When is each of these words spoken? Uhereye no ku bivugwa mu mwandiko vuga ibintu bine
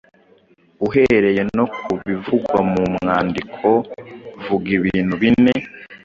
Uhereye 0.87 1.41
no 1.57 1.65
ku 1.81 1.91
bivugwa 2.03 2.59
mu 2.71 2.83
mwandiko 2.95 3.67
vuga 4.45 4.67
ibintu 4.77 5.13
bine 5.21 5.53